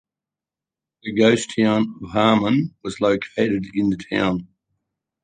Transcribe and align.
The 1.03 1.11
ghost 1.13 1.53
town 1.59 1.99
of 2.01 2.09
Harmon 2.09 2.73
was 2.83 2.99
located 2.99 3.67
in 3.75 3.91
the 3.91 3.97
town. 4.11 4.47